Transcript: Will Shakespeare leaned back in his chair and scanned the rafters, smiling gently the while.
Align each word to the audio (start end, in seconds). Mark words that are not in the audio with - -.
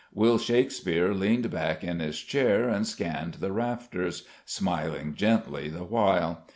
Will 0.11 0.39
Shakespeare 0.39 1.13
leaned 1.13 1.51
back 1.51 1.83
in 1.83 1.99
his 1.99 2.19
chair 2.19 2.67
and 2.67 2.87
scanned 2.87 3.35
the 3.35 3.51
rafters, 3.51 4.25
smiling 4.45 5.13
gently 5.13 5.69
the 5.69 5.83
while. 5.83 6.47